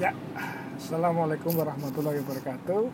[0.00, 0.16] Ya,
[0.80, 2.88] Assalamualaikum warahmatullahi wabarakatuh.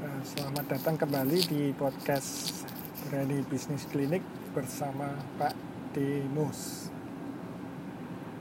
[0.00, 2.64] Eh, Selamat datang kembali di podcast
[3.04, 4.24] Berani Bisnis Klinik
[4.56, 5.52] bersama Pak
[5.92, 6.88] Dimus.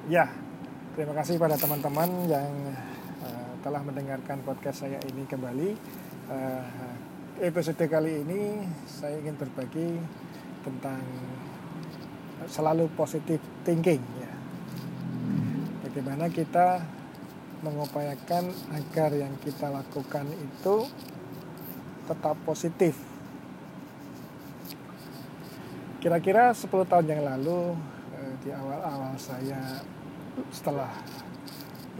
[0.07, 0.31] Ya,
[0.95, 2.71] terima kasih pada teman-teman yang
[3.19, 5.69] eh, telah mendengarkan podcast saya ini kembali.
[6.31, 6.65] Eh,
[7.51, 9.99] episode kali ini saya ingin berbagi
[10.63, 11.03] tentang
[12.47, 14.31] selalu positif thinking ya.
[15.83, 17.02] Bagaimana kita
[17.63, 20.85] mengupayakan agar yang kita lakukan itu
[22.03, 22.99] tetap positif.
[26.03, 27.79] Kira-kira 10 tahun yang lalu
[28.19, 29.79] eh, di awal-awal saya
[30.51, 30.91] setelah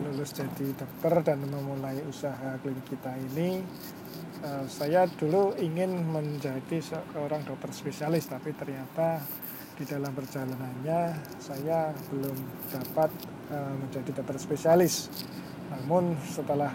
[0.04, 3.64] lulus jadi dokter dan memulai usaha klinik kita ini
[4.44, 9.24] eh, saya dulu ingin menjadi seorang dokter spesialis tapi ternyata
[9.74, 11.02] di dalam perjalanannya
[11.42, 12.38] saya belum
[12.70, 13.10] dapat
[13.50, 15.10] eh, menjadi dokter spesialis
[15.74, 16.70] namun setelah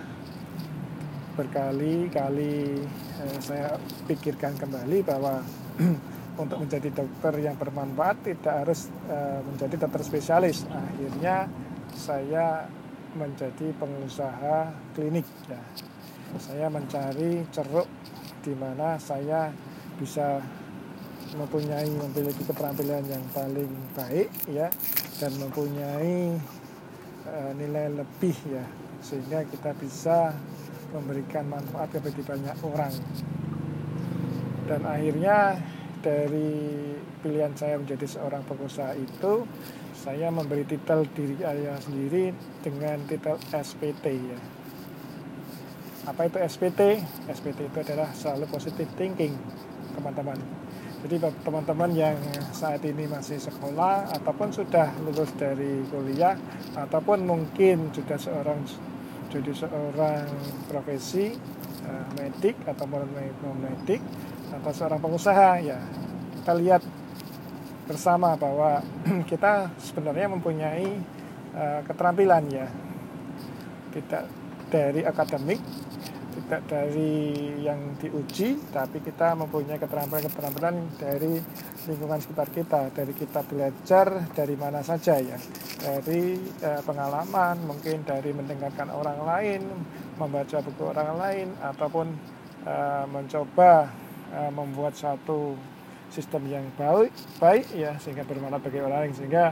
[1.38, 2.82] berkali-kali
[3.22, 3.78] eh, saya
[4.10, 5.38] pikirkan kembali bahwa
[6.42, 10.66] untuk menjadi dokter yang bermanfaat tidak harus eh, menjadi dokter spesialis.
[10.66, 11.46] Akhirnya
[11.94, 12.66] saya
[13.14, 15.26] menjadi pengusaha klinik.
[15.46, 15.62] Ya.
[16.38, 17.88] Saya mencari ceruk
[18.42, 19.50] di mana saya
[19.98, 20.38] bisa
[21.36, 24.72] mempunyai memiliki keterampilan yang paling baik ya
[25.20, 26.38] dan mempunyai
[27.28, 28.64] uh, nilai lebih ya
[29.04, 30.32] sehingga kita bisa
[30.94, 32.94] memberikan manfaat kepada banyak orang.
[34.68, 35.60] Dan akhirnya
[36.00, 39.44] dari pilihan saya menjadi seorang pengusaha itu
[39.98, 42.30] saya memberi titel diri saya sendiri
[42.62, 44.38] dengan titel SPT ya.
[46.08, 47.04] Apa itu SPT?
[47.28, 49.36] SPT itu adalah selalu positive thinking
[49.98, 50.38] teman-teman
[51.06, 52.18] jadi teman-teman yang
[52.50, 56.34] saat ini masih sekolah ataupun sudah lulus dari kuliah
[56.74, 58.66] ataupun mungkin sudah seorang
[59.28, 60.26] jadi seorang
[60.66, 61.36] profesi
[61.86, 64.02] uh, medik atau non medik
[64.48, 65.78] atau seorang pengusaha ya
[66.48, 66.82] kita lihat
[67.88, 68.84] bersama bahwa
[69.30, 71.00] kita sebenarnya mempunyai
[71.56, 72.68] uh, keterampilan ya.
[73.88, 74.24] Tidak
[74.68, 75.56] dari akademik
[76.34, 81.40] tidak dari yang diuji tapi kita mempunyai keterampilan-keterampilan dari
[81.88, 85.38] lingkungan sekitar kita dari kita belajar dari mana saja ya.
[85.78, 89.62] Dari eh, pengalaman mungkin dari mendengarkan orang lain
[90.18, 92.06] membaca buku orang lain ataupun
[92.66, 93.88] eh, mencoba
[94.34, 95.56] eh, membuat satu
[96.08, 99.44] sistem yang baik baik ya sehingga bermanfaat bagi orang lain sehingga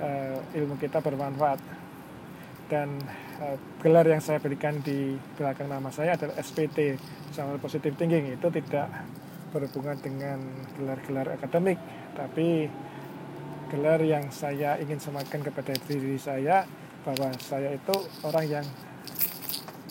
[0.00, 1.81] eh, ilmu kita bermanfaat
[2.72, 2.96] dan
[3.44, 6.96] uh, gelar yang saya berikan di belakang nama saya adalah SPT
[7.28, 8.32] sama Positive Thinking.
[8.32, 8.88] Itu tidak
[9.52, 10.40] berhubungan dengan
[10.80, 11.76] gelar-gelar akademik
[12.16, 12.72] tapi
[13.68, 16.64] gelar yang saya ingin sematkan kepada diri saya
[17.04, 17.92] bahwa saya itu
[18.24, 18.66] orang yang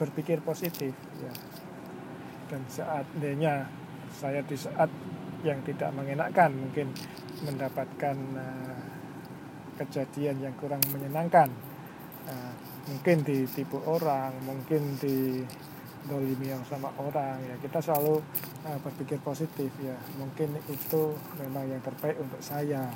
[0.01, 1.33] berpikir positif ya.
[2.49, 3.69] Dan seandainya
[4.09, 4.89] saya di saat
[5.45, 6.89] yang tidak mengenakkan mungkin
[7.45, 8.81] mendapatkan uh,
[9.77, 11.49] kejadian yang kurang menyenangkan
[12.29, 12.50] uh,
[12.89, 15.45] mungkin ditipu orang mungkin di
[16.09, 18.17] dolimi yang sama orang ya kita selalu
[18.65, 22.89] uh, berpikir positif ya mungkin itu memang yang terbaik untuk saya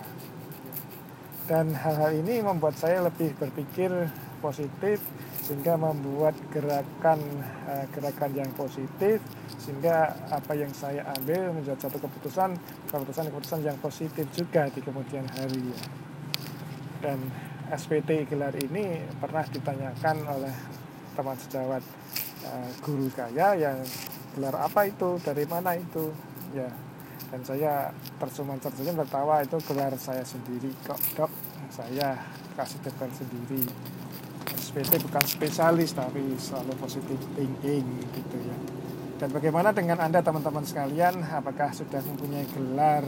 [1.46, 3.94] dan hal-hal ini membuat saya lebih berpikir
[4.41, 4.97] positif
[5.46, 7.22] sehingga membuat gerakan
[7.69, 9.22] uh, gerakan yang positif
[9.62, 12.57] sehingga apa yang saya ambil menjadi satu keputusan
[12.90, 15.81] keputusan keputusan yang positif juga di kemudian hari ya.
[17.06, 17.22] dan
[17.74, 20.56] SPT gelar ini pernah ditanyakan oleh
[21.18, 21.84] teman sejawat
[22.46, 23.81] uh, guru saya yang
[24.38, 26.14] gelar apa itu dari mana itu.
[26.53, 26.70] Ya
[27.34, 27.90] dan saya
[28.22, 31.31] tersenyum tersenyum tertawa itu gelar saya sendiri kok dok.
[31.74, 32.22] Saya
[32.53, 33.66] kasih gelar sendiri.
[34.56, 38.58] SPT bukan spesialis tapi selalu positif thinking gitu ya.
[39.16, 41.24] Dan bagaimana dengan anda teman-teman sekalian?
[41.28, 43.03] Apakah sudah mempunyai gelar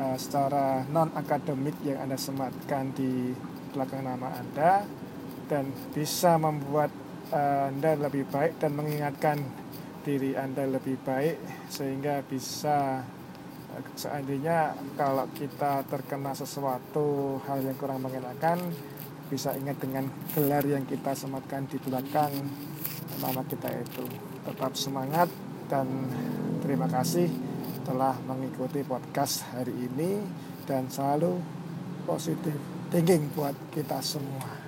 [0.00, 3.30] uh, secara non akademik yang anda sematkan di
[3.76, 4.88] belakang nama Anda
[5.52, 6.88] dan bisa membuat
[7.28, 9.36] uh, Anda lebih baik dan mengingatkan
[10.00, 13.04] diri Anda lebih baik sehingga bisa
[13.76, 18.72] uh, seandainya kalau kita terkena sesuatu hal yang kurang mengenakan
[19.28, 22.32] bisa ingat dengan gelar yang kita sematkan di belakang
[23.20, 24.06] nama kita itu.
[24.46, 25.28] Tetap semangat
[25.66, 25.86] dan
[26.62, 27.26] terima kasih
[27.82, 30.22] telah mengikuti podcast hari ini
[30.66, 31.38] dan selalu
[32.06, 34.65] positif thinking buat kita semua.